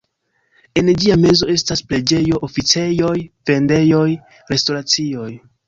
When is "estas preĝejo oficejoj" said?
1.57-3.13